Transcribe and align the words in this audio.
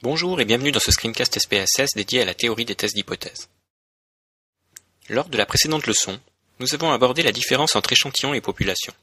Bonjour 0.00 0.40
et 0.40 0.44
bienvenue 0.44 0.70
dans 0.70 0.78
ce 0.78 0.92
screencast 0.92 1.40
SPSS 1.40 1.94
dédié 1.96 2.22
à 2.22 2.24
la 2.24 2.32
théorie 2.32 2.64
des 2.64 2.76
tests 2.76 2.94
d'hypothèse. 2.94 3.48
Lors 5.08 5.28
de 5.28 5.36
la 5.36 5.44
précédente 5.44 5.88
leçon, 5.88 6.20
nous 6.60 6.72
avons 6.72 6.92
abordé 6.92 7.24
la 7.24 7.32
différence 7.32 7.74
entre 7.74 7.90
échantillons 7.90 8.32
et 8.32 8.40
population. 8.40 8.94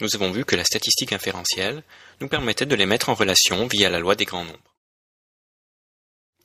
Nous 0.00 0.16
avons 0.16 0.32
vu 0.32 0.44
que 0.44 0.56
la 0.56 0.64
statistique 0.64 1.12
inférentielle 1.12 1.84
nous 2.20 2.26
permettait 2.26 2.66
de 2.66 2.74
les 2.74 2.84
mettre 2.84 3.10
en 3.10 3.14
relation 3.14 3.68
via 3.68 3.90
la 3.90 4.00
loi 4.00 4.16
des 4.16 4.24
grands 4.24 4.44
nombres. 4.44 4.74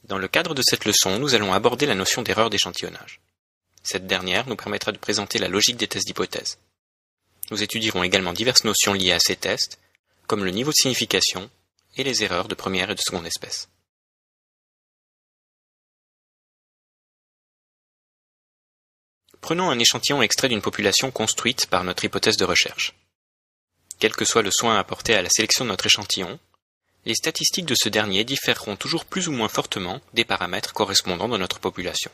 Dans 0.04 0.20
le 0.20 0.28
cadre 0.28 0.54
de 0.54 0.62
cette 0.64 0.86
leçon, 0.86 1.18
nous 1.18 1.34
allons 1.34 1.52
aborder 1.52 1.88
la 1.88 1.96
notion 1.96 2.22
d'erreur 2.22 2.52
d'échantillonnage. 2.52 3.22
Cette 3.82 4.06
dernière 4.06 4.48
nous 4.48 4.56
permettra 4.56 4.92
de 4.92 5.00
présenter 5.00 5.40
la 5.40 5.48
logique 5.48 5.78
des 5.78 5.88
tests 5.88 6.06
d'hypothèse. 6.06 6.60
Nous 7.50 7.64
étudierons 7.64 8.04
également 8.04 8.34
diverses 8.34 8.66
notions 8.66 8.94
liées 8.94 9.14
à 9.14 9.20
ces 9.20 9.36
tests, 9.36 9.80
comme 10.28 10.46
le 10.46 10.52
niveau 10.52 10.70
de 10.70 10.76
signification 10.76 11.50
et 11.96 12.04
les 12.04 12.24
erreurs 12.24 12.48
de 12.48 12.56
première 12.56 12.90
et 12.90 12.96
de 12.96 13.02
seconde 13.02 13.26
espèce. 13.26 13.70
Prenons 19.42 19.70
un 19.70 19.80
échantillon 19.80 20.22
extrait 20.22 20.48
d'une 20.48 20.62
population 20.62 21.12
construite 21.12 21.68
par 21.68 21.84
notre 21.84 22.06
hypothèse 22.06 22.38
de 22.38 22.46
recherche. 22.46 22.94
Quel 24.00 24.16
que 24.16 24.26
soit 24.26 24.42
le 24.42 24.52
soin 24.52 24.78
apporté 24.78 25.16
à 25.16 25.22
la 25.22 25.30
sélection 25.30 25.66
de 25.66 25.70
notre 25.70 25.86
échantillon, 25.86 26.40
les 27.06 27.16
statistiques 27.16 27.66
de 27.66 27.76
ce 27.76 27.90
dernier 27.90 28.24
différeront 28.24 28.78
toujours 28.78 29.06
plus 29.06 29.28
ou 29.28 29.34
moins 29.34 29.50
fortement 29.50 30.00
des 30.14 30.24
paramètres 30.24 30.74
correspondant 30.74 31.28
dans 31.28 31.38
notre 31.38 31.60
population. 31.60 32.12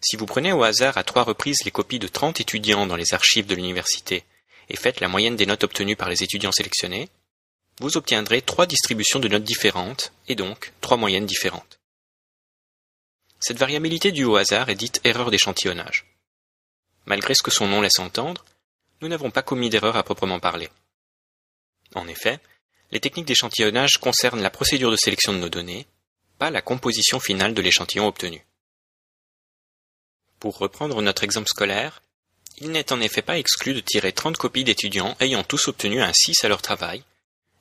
Si 0.00 0.16
vous 0.16 0.26
prenez 0.26 0.52
au 0.52 0.62
hasard 0.62 0.96
à 0.96 1.02
trois 1.02 1.24
reprises 1.24 1.64
les 1.64 1.72
copies 1.72 1.98
de 1.98 2.06
30 2.06 2.40
étudiants 2.40 2.86
dans 2.86 2.96
les 2.96 3.14
archives 3.14 3.46
de 3.46 3.56
l'université 3.56 4.24
et 4.68 4.76
faites 4.76 5.00
la 5.00 5.08
moyenne 5.08 5.34
des 5.34 5.46
notes 5.46 5.64
obtenues 5.64 5.96
par 5.96 6.08
les 6.08 6.22
étudiants 6.22 6.52
sélectionnés, 6.52 7.08
vous 7.80 7.96
obtiendrez 7.96 8.42
trois 8.42 8.66
distributions 8.66 9.20
de 9.20 9.28
notes 9.28 9.44
différentes, 9.44 10.12
et 10.26 10.34
donc 10.34 10.72
trois 10.80 10.96
moyennes 10.96 11.26
différentes. 11.26 11.78
Cette 13.40 13.58
variabilité 13.58 14.10
due 14.10 14.24
au 14.24 14.36
hasard 14.36 14.68
est 14.68 14.74
dite 14.74 15.00
erreur 15.04 15.30
d'échantillonnage. 15.30 16.06
Malgré 17.06 17.34
ce 17.34 17.42
que 17.42 17.52
son 17.52 17.68
nom 17.68 17.80
laisse 17.80 18.00
entendre, 18.00 18.44
nous 19.00 19.08
n'avons 19.08 19.30
pas 19.30 19.42
commis 19.42 19.70
d'erreur 19.70 19.96
à 19.96 20.02
proprement 20.02 20.40
parler. 20.40 20.68
En 21.94 22.08
effet, 22.08 22.40
les 22.90 23.00
techniques 23.00 23.26
d'échantillonnage 23.26 23.98
concernent 23.98 24.42
la 24.42 24.50
procédure 24.50 24.90
de 24.90 24.96
sélection 24.96 25.32
de 25.32 25.38
nos 25.38 25.48
données, 25.48 25.86
pas 26.38 26.50
la 26.50 26.62
composition 26.62 27.20
finale 27.20 27.54
de 27.54 27.62
l'échantillon 27.62 28.06
obtenu. 28.06 28.44
Pour 30.40 30.58
reprendre 30.58 31.00
notre 31.02 31.24
exemple 31.24 31.48
scolaire, 31.48 32.02
il 32.58 32.70
n'est 32.70 32.92
en 32.92 33.00
effet 33.00 33.22
pas 33.22 33.38
exclu 33.38 33.74
de 33.74 33.80
tirer 33.80 34.12
30 34.12 34.36
copies 34.36 34.64
d'étudiants 34.64 35.16
ayant 35.20 35.44
tous 35.44 35.68
obtenu 35.68 36.02
un 36.02 36.12
6 36.12 36.44
à 36.44 36.48
leur 36.48 36.62
travail, 36.62 37.02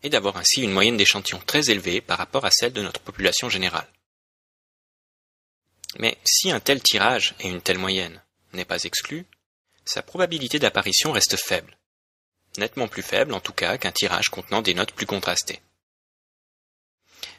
et 0.03 0.09
d'avoir 0.09 0.37
ainsi 0.37 0.61
une 0.61 0.71
moyenne 0.71 0.97
d'échantillons 0.97 1.41
très 1.45 1.69
élevée 1.69 2.01
par 2.01 2.17
rapport 2.17 2.45
à 2.45 2.51
celle 2.51 2.73
de 2.73 2.81
notre 2.81 3.01
population 3.01 3.49
générale. 3.49 3.87
Mais 5.99 6.17
si 6.25 6.51
un 6.51 6.59
tel 6.59 6.81
tirage 6.81 7.35
et 7.39 7.49
une 7.49 7.61
telle 7.61 7.77
moyenne 7.77 8.21
n'est 8.53 8.65
pas 8.65 8.83
exclu, 8.83 9.25
sa 9.85 10.01
probabilité 10.01 10.59
d'apparition 10.59 11.11
reste 11.11 11.37
faible, 11.37 11.77
nettement 12.57 12.87
plus 12.87 13.01
faible 13.01 13.33
en 13.33 13.39
tout 13.39 13.53
cas 13.53 13.77
qu'un 13.77 13.91
tirage 13.91 14.29
contenant 14.29 14.61
des 14.61 14.73
notes 14.73 14.91
plus 14.91 15.05
contrastées. 15.05 15.61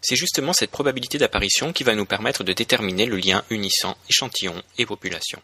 C'est 0.01 0.17
justement 0.17 0.53
cette 0.53 0.70
probabilité 0.70 1.19
d'apparition 1.19 1.73
qui 1.73 1.84
va 1.84 1.95
nous 1.95 2.06
permettre 2.06 2.45
de 2.45 2.53
déterminer 2.53 3.06
le 3.06 3.17
lien 3.17 3.45
unissant 3.51 3.97
échantillon 4.09 4.62
et 4.79 4.86
population. 4.86 5.42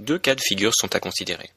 Deux 0.00 0.18
cas 0.18 0.34
de 0.34 0.40
figure 0.40 0.74
sont 0.74 0.94
à 0.94 1.00
considérer. 1.00 1.50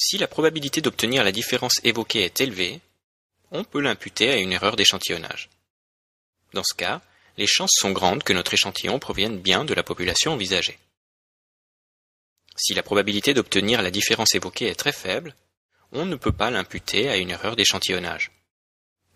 Si 0.00 0.16
la 0.16 0.28
probabilité 0.28 0.80
d'obtenir 0.80 1.24
la 1.24 1.32
différence 1.32 1.80
évoquée 1.82 2.22
est 2.22 2.40
élevée, 2.40 2.80
on 3.50 3.64
peut 3.64 3.80
l'imputer 3.80 4.30
à 4.30 4.36
une 4.36 4.52
erreur 4.52 4.76
d'échantillonnage. 4.76 5.50
Dans 6.52 6.62
ce 6.62 6.74
cas, 6.74 7.02
les 7.36 7.48
chances 7.48 7.74
sont 7.74 7.90
grandes 7.90 8.22
que 8.22 8.32
notre 8.32 8.54
échantillon 8.54 9.00
provienne 9.00 9.40
bien 9.40 9.64
de 9.64 9.74
la 9.74 9.82
population 9.82 10.34
envisagée. 10.34 10.78
Si 12.54 12.74
la 12.74 12.84
probabilité 12.84 13.34
d'obtenir 13.34 13.82
la 13.82 13.90
différence 13.90 14.36
évoquée 14.36 14.68
est 14.68 14.78
très 14.78 14.92
faible, 14.92 15.34
on 15.90 16.06
ne 16.06 16.14
peut 16.14 16.30
pas 16.30 16.50
l'imputer 16.50 17.08
à 17.08 17.16
une 17.16 17.30
erreur 17.30 17.56
d'échantillonnage. 17.56 18.30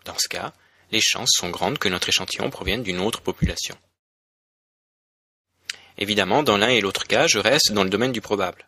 Dans 0.03 0.17
ce 0.17 0.27
cas, 0.27 0.51
les 0.91 1.01
chances 1.01 1.31
sont 1.31 1.49
grandes 1.49 1.77
que 1.77 1.87
notre 1.87 2.09
échantillon 2.09 2.49
provienne 2.49 2.83
d'une 2.83 2.99
autre 2.99 3.21
population. 3.21 3.77
Évidemment, 5.97 6.43
dans 6.43 6.57
l'un 6.57 6.69
et 6.69 6.81
l'autre 6.81 7.07
cas, 7.07 7.27
je 7.27 7.39
reste 7.39 7.71
dans 7.71 7.85
le 7.85 7.89
domaine 7.89 8.11
du 8.11 8.19
probable. 8.19 8.67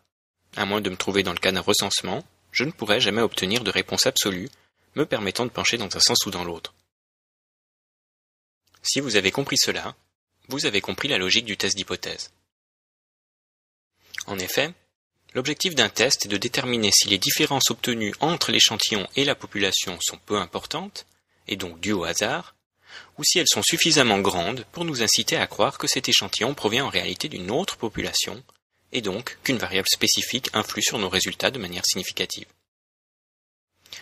À 0.56 0.64
moins 0.64 0.80
de 0.80 0.90
me 0.90 0.96
trouver 0.96 1.22
dans 1.22 1.32
le 1.32 1.38
cas 1.38 1.52
d'un 1.52 1.60
recensement, 1.60 2.24
je 2.50 2.64
ne 2.64 2.70
pourrai 2.70 3.00
jamais 3.00 3.20
obtenir 3.20 3.62
de 3.62 3.70
réponse 3.70 4.06
absolue, 4.06 4.48
me 4.94 5.04
permettant 5.04 5.44
de 5.44 5.50
pencher 5.50 5.76
dans 5.76 5.94
un 5.94 6.00
sens 6.00 6.24
ou 6.24 6.30
dans 6.30 6.44
l'autre. 6.44 6.74
Si 8.82 9.00
vous 9.00 9.16
avez 9.16 9.30
compris 9.30 9.58
cela, 9.58 9.94
vous 10.48 10.64
avez 10.64 10.80
compris 10.80 11.08
la 11.08 11.18
logique 11.18 11.44
du 11.44 11.58
test 11.58 11.76
d'hypothèse. 11.76 12.30
En 14.26 14.38
effet, 14.38 14.72
l'objectif 15.34 15.74
d'un 15.74 15.90
test 15.90 16.24
est 16.24 16.30
de 16.30 16.36
déterminer 16.38 16.90
si 16.90 17.08
les 17.08 17.18
différences 17.18 17.70
obtenues 17.70 18.14
entre 18.20 18.50
l'échantillon 18.50 19.06
et 19.16 19.24
la 19.24 19.34
population 19.34 19.98
sont 20.00 20.18
peu 20.18 20.38
importantes, 20.38 21.04
et 21.48 21.56
donc 21.56 21.80
dues 21.80 21.92
au 21.92 22.04
hasard, 22.04 22.54
ou 23.18 23.24
si 23.24 23.38
elles 23.38 23.48
sont 23.48 23.62
suffisamment 23.62 24.20
grandes 24.20 24.64
pour 24.72 24.86
nous 24.86 25.02
inciter 25.02 25.36
à 25.36 25.46
croire 25.46 25.76
que 25.76 25.86
cet 25.86 26.08
échantillon 26.08 26.54
provient 26.54 26.86
en 26.86 26.90
réalité 26.90 27.28
d'une 27.28 27.50
autre 27.50 27.76
population, 27.76 28.42
et 28.92 29.00
donc 29.00 29.38
qu'une 29.42 29.58
variable 29.58 29.88
spécifique 29.88 30.50
influe 30.52 30.82
sur 30.82 30.98
nos 30.98 31.08
résultats 31.08 31.50
de 31.50 31.58
manière 31.58 31.84
significative. 31.84 32.46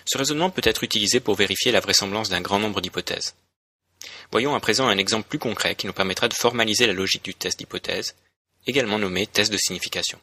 Ce 0.06 0.18
raisonnement 0.18 0.50
peut 0.50 0.62
être 0.64 0.84
utilisé 0.84 1.20
pour 1.20 1.34
vérifier 1.34 1.72
la 1.72 1.80
vraisemblance 1.80 2.28
d'un 2.28 2.40
grand 2.40 2.58
nombre 2.58 2.80
d'hypothèses. 2.80 3.34
Voyons 4.30 4.54
à 4.54 4.60
présent 4.60 4.88
un 4.88 4.98
exemple 4.98 5.28
plus 5.28 5.38
concret 5.38 5.74
qui 5.74 5.86
nous 5.86 5.92
permettra 5.92 6.28
de 6.28 6.34
formaliser 6.34 6.86
la 6.86 6.92
logique 6.92 7.24
du 7.24 7.34
test 7.34 7.58
d'hypothèse, 7.58 8.14
également 8.66 8.98
nommé 8.98 9.26
test 9.26 9.52
de 9.52 9.58
signification. 9.58 10.20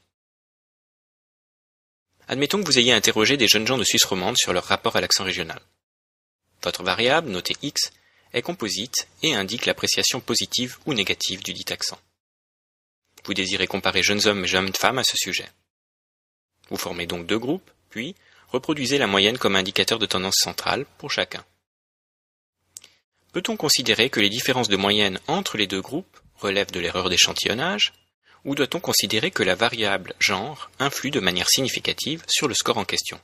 Admettons 2.27 2.61
que 2.61 2.65
vous 2.65 2.79
ayez 2.79 2.93
interrogé 2.93 3.37
des 3.37 3.47
jeunes 3.47 3.67
gens 3.67 3.77
de 3.77 3.83
Suisse 3.83 4.05
romande 4.05 4.37
sur 4.37 4.53
leur 4.53 4.65
rapport 4.65 4.95
à 4.95 5.01
l'accent 5.01 5.23
régional. 5.23 5.59
Votre 6.63 6.83
variable, 6.83 7.29
notée 7.29 7.55
x, 7.61 7.91
est 8.33 8.41
composite 8.41 9.07
et 9.23 9.33
indique 9.33 9.65
l'appréciation 9.65 10.19
positive 10.21 10.77
ou 10.85 10.93
négative 10.93 11.43
du 11.43 11.53
dit 11.53 11.65
accent. 11.69 11.99
Vous 13.25 13.33
désirez 13.33 13.67
comparer 13.67 14.03
jeunes 14.03 14.27
hommes 14.27 14.45
et 14.45 14.47
jeunes 14.47 14.73
femmes 14.73 14.99
à 14.99 15.03
ce 15.03 15.17
sujet. 15.17 15.49
Vous 16.69 16.77
formez 16.77 17.05
donc 17.05 17.27
deux 17.27 17.39
groupes, 17.39 17.69
puis 17.89 18.15
reproduisez 18.47 18.97
la 18.97 19.07
moyenne 19.07 19.37
comme 19.37 19.55
indicateur 19.55 19.99
de 19.99 20.05
tendance 20.05 20.37
centrale 20.37 20.85
pour 20.97 21.11
chacun. 21.11 21.43
Peut-on 23.31 23.55
considérer 23.55 24.09
que 24.09 24.19
les 24.19 24.29
différences 24.29 24.69
de 24.69 24.77
moyenne 24.77 25.19
entre 25.27 25.57
les 25.57 25.67
deux 25.67 25.81
groupes 25.81 26.19
relèvent 26.35 26.71
de 26.71 26.79
l'erreur 26.79 27.09
d'échantillonnage, 27.09 27.93
ou 28.43 28.55
doit-on 28.55 28.79
considérer 28.79 29.31
que 29.31 29.43
la 29.43 29.55
variable 29.55 30.15
genre 30.19 30.71
influe 30.79 31.11
de 31.11 31.19
manière 31.19 31.49
significative 31.49 32.23
sur 32.27 32.47
le 32.47 32.55
score 32.55 32.77
en 32.77 32.85
question? 32.85 33.21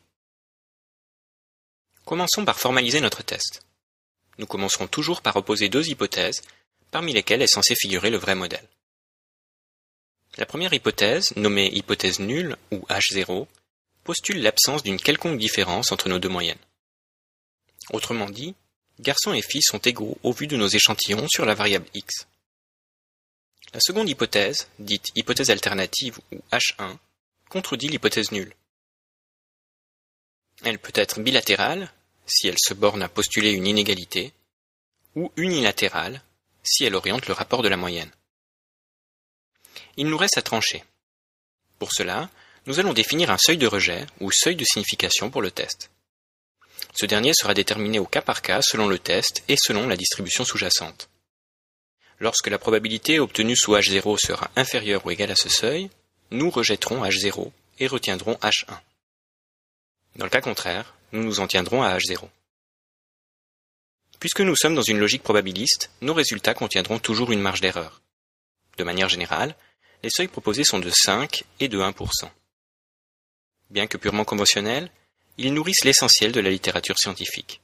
Commençons 2.05 2.45
par 2.45 2.59
formaliser 2.59 3.01
notre 3.01 3.23
test. 3.23 3.65
Nous 4.37 4.45
commencerons 4.45 4.87
toujours 4.87 5.21
par 5.21 5.35
opposer 5.35 5.67
deux 5.67 5.89
hypothèses, 5.89 6.41
parmi 6.91 7.11
lesquelles 7.11 7.41
est 7.41 7.47
censé 7.47 7.75
figurer 7.75 8.09
le 8.09 8.17
vrai 8.17 8.35
modèle. 8.35 8.67
La 10.37 10.45
première 10.45 10.73
hypothèse, 10.73 11.35
nommée 11.35 11.67
hypothèse 11.73 12.19
nulle 12.19 12.57
ou 12.71 12.77
H0, 12.89 13.47
postule 14.03 14.41
l'absence 14.41 14.83
d'une 14.83 14.99
quelconque 14.99 15.39
différence 15.39 15.91
entre 15.91 16.09
nos 16.09 16.19
deux 16.19 16.29
moyennes. 16.29 16.57
Autrement 17.91 18.29
dit, 18.29 18.53
garçons 18.99 19.33
et 19.33 19.41
filles 19.41 19.63
sont 19.63 19.79
égaux 19.79 20.17
au 20.23 20.31
vu 20.31 20.47
de 20.47 20.55
nos 20.55 20.67
échantillons 20.67 21.27
sur 21.27 21.45
la 21.45 21.55
variable 21.55 21.87
x. 21.93 22.27
La 23.73 23.79
seconde 23.79 24.09
hypothèse, 24.09 24.67
dite 24.79 25.07
hypothèse 25.15 25.49
alternative 25.49 26.19
ou 26.31 26.39
H1, 26.51 26.97
contredit 27.49 27.89
l'hypothèse 27.89 28.31
nulle. 28.31 28.53
Elle 30.63 30.79
peut 30.79 30.93
être 30.95 31.19
bilatérale, 31.19 31.91
si 32.25 32.47
elle 32.47 32.57
se 32.59 32.73
borne 32.73 33.01
à 33.01 33.09
postuler 33.09 33.51
une 33.51 33.67
inégalité, 33.67 34.33
ou 35.15 35.31
unilatérale, 35.35 36.21
si 36.63 36.83
elle 36.83 36.95
oriente 36.95 37.27
le 37.27 37.33
rapport 37.33 37.63
de 37.63 37.69
la 37.69 37.77
moyenne. 37.77 38.11
Il 39.97 40.07
nous 40.07 40.17
reste 40.17 40.37
à 40.37 40.41
trancher. 40.41 40.83
Pour 41.79 41.91
cela, 41.91 42.29
nous 42.67 42.79
allons 42.79 42.93
définir 42.93 43.31
un 43.31 43.37
seuil 43.37 43.57
de 43.57 43.67
rejet 43.67 44.05
ou 44.19 44.31
seuil 44.31 44.55
de 44.55 44.63
signification 44.63 45.29
pour 45.29 45.41
le 45.41 45.51
test. 45.51 45.89
Ce 46.93 47.05
dernier 47.05 47.33
sera 47.33 47.53
déterminé 47.53 47.99
au 47.99 48.05
cas 48.05 48.21
par 48.21 48.41
cas 48.41 48.61
selon 48.61 48.87
le 48.87 48.99
test 48.99 49.43
et 49.47 49.55
selon 49.57 49.87
la 49.87 49.97
distribution 49.97 50.45
sous-jacente. 50.45 51.09
Lorsque 52.19 52.47
la 52.47 52.57
probabilité 52.57 53.19
obtenue 53.19 53.55
sous 53.55 53.75
H0 53.75 54.17
sera 54.17 54.49
inférieure 54.55 55.05
ou 55.05 55.11
égale 55.11 55.31
à 55.31 55.35
ce 55.35 55.49
seuil, 55.49 55.89
nous 56.31 56.49
rejetterons 56.49 57.03
H0 57.03 57.51
et 57.79 57.87
retiendrons 57.87 58.33
H1. 58.41 58.77
Dans 60.15 60.25
le 60.25 60.31
cas 60.31 60.41
contraire, 60.41 60.95
nous 61.11 61.23
nous 61.23 61.39
en 61.39 61.47
tiendrons 61.47 61.83
à 61.83 61.95
H0. 61.95 62.27
Puisque 64.19 64.41
nous 64.41 64.55
sommes 64.55 64.73
dans 64.73 64.81
une 64.81 64.99
logique 64.99 65.21
probabiliste, 65.21 65.91
nos 66.01 66.15
résultats 66.15 66.55
contiendront 66.55 66.97
toujours 66.97 67.31
une 67.31 67.41
marge 67.41 67.61
d'erreur. 67.61 68.01
De 68.77 68.83
manière 68.83 69.09
générale, 69.09 69.55
les 70.03 70.09
seuils 70.09 70.27
proposés 70.27 70.63
sont 70.63 70.79
de 70.79 70.89
5 70.89 71.43
et 71.59 71.67
de 71.67 71.79
1%. 71.79 72.29
Bien 73.69 73.87
que 73.87 73.97
purement 73.97 74.25
conventionnels, 74.25 74.91
ils 75.37 75.53
nourrissent 75.53 75.83
l'essentiel 75.83 76.31
de 76.31 76.39
la 76.39 76.49
littérature 76.49 76.97
scientifique. 76.97 77.61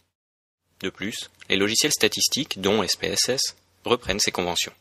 De 0.81 0.89
plus, 0.89 1.29
les 1.49 1.55
logiciels 1.55 1.93
statistiques, 1.93 2.59
dont 2.59 2.85
SPSS, 2.85 3.55
reprennent 3.85 4.19
ces 4.19 4.31
conventions. 4.31 4.73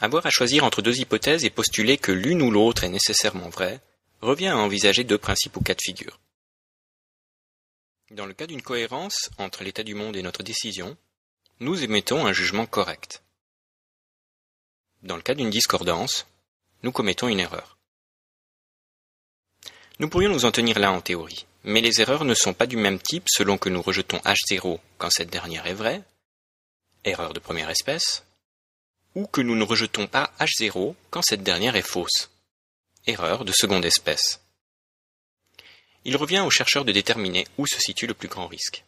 Avoir 0.00 0.26
à 0.26 0.30
choisir 0.30 0.64
entre 0.64 0.82
deux 0.82 1.00
hypothèses 1.00 1.44
et 1.44 1.50
postuler 1.50 1.98
que 1.98 2.12
l'une 2.12 2.42
ou 2.42 2.50
l'autre 2.50 2.84
est 2.84 2.88
nécessairement 2.88 3.48
vraie 3.48 3.80
revient 4.20 4.48
à 4.48 4.56
envisager 4.56 5.04
deux 5.04 5.18
principaux 5.18 5.60
cas 5.60 5.74
de 5.74 5.82
figure. 5.82 6.18
Dans 8.10 8.26
le 8.26 8.34
cas 8.34 8.46
d'une 8.46 8.62
cohérence 8.62 9.30
entre 9.38 9.64
l'état 9.64 9.82
du 9.82 9.94
monde 9.94 10.16
et 10.16 10.22
notre 10.22 10.42
décision, 10.42 10.96
nous 11.60 11.82
émettons 11.82 12.26
un 12.26 12.32
jugement 12.32 12.66
correct. 12.66 13.22
Dans 15.02 15.16
le 15.16 15.22
cas 15.22 15.34
d'une 15.34 15.50
discordance, 15.50 16.26
nous 16.84 16.92
commettons 16.92 17.26
une 17.28 17.40
erreur. 17.40 17.76
Nous 19.98 20.08
pourrions 20.08 20.30
nous 20.30 20.44
en 20.44 20.52
tenir 20.52 20.78
là 20.78 20.92
en 20.92 21.00
théorie, 21.00 21.46
mais 21.64 21.80
les 21.80 22.00
erreurs 22.00 22.24
ne 22.24 22.34
sont 22.34 22.54
pas 22.54 22.66
du 22.66 22.76
même 22.76 23.00
type 23.00 23.28
selon 23.28 23.58
que 23.58 23.68
nous 23.68 23.82
rejetons 23.82 24.18
H0 24.18 24.78
quand 24.98 25.10
cette 25.10 25.30
dernière 25.30 25.66
est 25.66 25.74
vraie, 25.74 26.02
erreur 27.04 27.34
de 27.34 27.40
première 27.40 27.68
espèce, 27.68 28.24
ou 29.14 29.26
que 29.26 29.40
nous 29.40 29.56
ne 29.56 29.64
rejetons 29.64 30.06
pas 30.06 30.32
H0 30.38 30.94
quand 31.10 31.22
cette 31.22 31.42
dernière 31.42 31.76
est 31.76 31.82
fausse, 31.82 32.30
erreur 33.06 33.44
de 33.44 33.52
seconde 33.52 33.84
espèce. 33.84 34.40
Il 36.04 36.16
revient 36.16 36.40
aux 36.40 36.50
chercheurs 36.50 36.84
de 36.84 36.92
déterminer 36.92 37.46
où 37.58 37.66
se 37.66 37.80
situe 37.80 38.06
le 38.06 38.14
plus 38.14 38.28
grand 38.28 38.46
risque. 38.46 38.84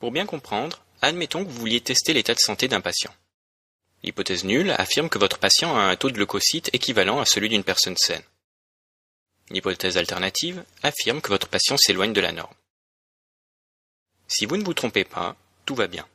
Pour 0.00 0.10
bien 0.10 0.26
comprendre, 0.26 0.84
admettons 1.00 1.44
que 1.44 1.50
vous 1.50 1.60
vouliez 1.60 1.80
tester 1.80 2.12
l'état 2.12 2.34
de 2.34 2.40
santé 2.40 2.66
d'un 2.66 2.80
patient. 2.80 3.14
L'hypothèse 4.02 4.44
nulle 4.44 4.70
affirme 4.70 5.08
que 5.08 5.18
votre 5.18 5.38
patient 5.38 5.76
a 5.76 5.82
un 5.82 5.96
taux 5.96 6.10
de 6.10 6.18
leucocyte 6.18 6.70
équivalent 6.72 7.20
à 7.20 7.26
celui 7.26 7.48
d'une 7.48 7.64
personne 7.64 7.96
saine. 7.96 8.22
L'hypothèse 9.50 9.96
alternative 9.96 10.64
affirme 10.82 11.20
que 11.20 11.28
votre 11.28 11.48
patient 11.48 11.76
s'éloigne 11.76 12.12
de 12.12 12.20
la 12.20 12.32
norme. 12.32 12.54
Si 14.28 14.46
vous 14.46 14.56
ne 14.56 14.64
vous 14.64 14.74
trompez 14.74 15.04
pas, 15.04 15.36
tout 15.64 15.74
va 15.74 15.86
bien. 15.86 16.06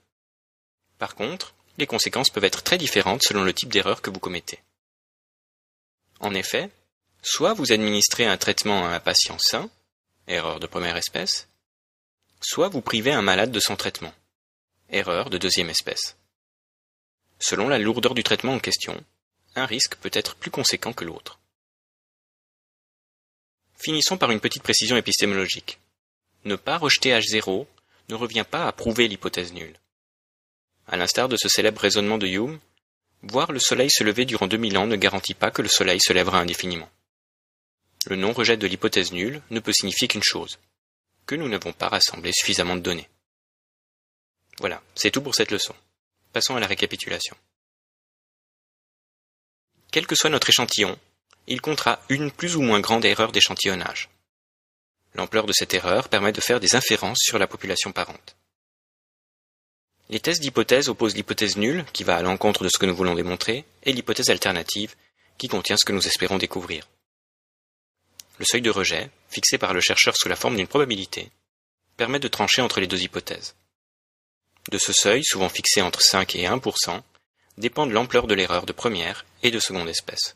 Par 0.99 1.15
contre, 1.15 1.53
les 1.77 1.87
conséquences 1.87 2.29
peuvent 2.29 2.43
être 2.43 2.63
très 2.63 2.77
différentes 2.77 3.23
selon 3.23 3.43
le 3.43 3.53
type 3.53 3.71
d'erreur 3.71 4.01
que 4.01 4.11
vous 4.11 4.19
commettez. 4.19 4.59
En 6.19 6.33
effet, 6.33 6.69
soit 7.21 7.53
vous 7.53 7.71
administrez 7.71 8.25
un 8.25 8.37
traitement 8.37 8.85
à 8.85 8.89
un 8.89 8.99
patient 8.99 9.37
sain, 9.39 9.69
erreur 10.27 10.59
de 10.59 10.67
première 10.67 10.95
espèce, 10.95 11.47
soit 12.39 12.69
vous 12.69 12.81
privez 12.81 13.11
un 13.11 13.21
malade 13.21 13.51
de 13.51 13.59
son 13.59 13.75
traitement, 13.75 14.13
erreur 14.89 15.29
de 15.29 15.37
deuxième 15.37 15.69
espèce. 15.69 16.15
Selon 17.43 17.67
la 17.67 17.77
lourdeur 17.77 18.13
du 18.13 18.23
traitement 18.23 18.53
en 18.53 18.59
question, 18.59 19.03
un 19.55 19.65
risque 19.65 19.97
peut 19.97 20.09
être 20.13 20.33
plus 20.35 20.49
conséquent 20.49 20.93
que 20.93 21.03
l'autre. 21.03 21.41
Finissons 23.77 24.17
par 24.17 24.31
une 24.31 24.39
petite 24.39 24.63
précision 24.63 24.95
épistémologique. 24.95 25.77
Ne 26.45 26.55
pas 26.55 26.77
rejeter 26.77 27.09
H0 27.09 27.67
ne 28.07 28.15
revient 28.15 28.45
pas 28.49 28.65
à 28.65 28.71
prouver 28.71 29.09
l'hypothèse 29.09 29.51
nulle. 29.51 29.77
À 30.87 30.95
l'instar 30.95 31.27
de 31.27 31.35
ce 31.35 31.49
célèbre 31.49 31.81
raisonnement 31.81 32.17
de 32.17 32.27
Hume, 32.27 32.61
voir 33.23 33.51
le 33.51 33.59
soleil 33.59 33.91
se 33.91 34.05
lever 34.05 34.23
durant 34.23 34.47
2000 34.47 34.77
ans 34.77 34.87
ne 34.87 34.95
garantit 34.95 35.33
pas 35.33 35.51
que 35.51 35.61
le 35.61 35.67
soleil 35.67 35.99
se 35.99 36.13
lèvera 36.13 36.39
indéfiniment. 36.39 36.89
Le 38.05 38.15
non-rejet 38.15 38.55
de 38.55 38.67
l'hypothèse 38.67 39.11
nulle 39.11 39.41
ne 39.49 39.59
peut 39.59 39.73
signifier 39.73 40.07
qu'une 40.07 40.23
chose, 40.23 40.59
que 41.25 41.35
nous 41.35 41.49
n'avons 41.49 41.73
pas 41.73 41.89
rassemblé 41.89 42.31
suffisamment 42.31 42.77
de 42.77 42.81
données. 42.81 43.09
Voilà, 44.59 44.81
c'est 44.95 45.11
tout 45.11 45.21
pour 45.21 45.35
cette 45.35 45.51
leçon. 45.51 45.75
Passons 46.33 46.55
à 46.55 46.59
la 46.59 46.65
récapitulation. 46.65 47.37
Quel 49.91 50.07
que 50.07 50.15
soit 50.15 50.31
notre 50.31 50.49
échantillon, 50.49 50.97
il 51.45 51.61
comptera 51.61 52.01
une 52.09 52.31
plus 52.31 52.55
ou 52.55 52.63
moins 52.63 52.79
grande 52.79 53.05
erreur 53.05 53.31
d'échantillonnage. 53.31 54.09
L'ampleur 55.13 55.45
de 55.45 55.53
cette 55.53 55.75
erreur 55.75 56.09
permet 56.09 56.31
de 56.31 56.41
faire 56.41 56.59
des 56.59 56.75
inférences 56.75 57.19
sur 57.21 57.37
la 57.37 57.45
population 57.45 57.91
parente. 57.91 58.35
Les 60.09 60.19
tests 60.19 60.41
d'hypothèse 60.41 60.89
opposent 60.89 61.15
l'hypothèse 61.15 61.55
nulle, 61.55 61.85
qui 61.93 62.03
va 62.03 62.15
à 62.15 62.23
l'encontre 62.23 62.63
de 62.63 62.69
ce 62.69 62.79
que 62.79 62.87
nous 62.87 62.95
voulons 62.95 63.13
démontrer, 63.13 63.63
et 63.83 63.93
l'hypothèse 63.93 64.31
alternative, 64.31 64.95
qui 65.37 65.47
contient 65.47 65.77
ce 65.77 65.85
que 65.85 65.93
nous 65.93 66.07
espérons 66.07 66.39
découvrir. 66.39 66.89
Le 68.39 68.45
seuil 68.45 68.61
de 68.61 68.71
rejet, 68.71 69.11
fixé 69.29 69.59
par 69.59 69.75
le 69.75 69.81
chercheur 69.81 70.17
sous 70.17 70.29
la 70.29 70.35
forme 70.35 70.55
d'une 70.55 70.67
probabilité, 70.67 71.29
permet 71.95 72.19
de 72.19 72.27
trancher 72.27 72.63
entre 72.63 72.79
les 72.79 72.87
deux 72.87 73.03
hypothèses. 73.03 73.53
De 74.71 74.77
ce 74.77 74.93
seuil, 74.93 75.23
souvent 75.23 75.49
fixé 75.49 75.81
entre 75.81 76.01
5 76.01 76.35
et 76.35 76.45
1%, 76.45 77.01
dépend 77.57 77.85
de 77.85 77.91
l'ampleur 77.93 78.27
de 78.27 78.33
l'erreur 78.33 78.65
de 78.65 78.73
première 78.73 79.25
et 79.43 79.51
de 79.51 79.59
seconde 79.59 79.89
espèce. 79.89 80.35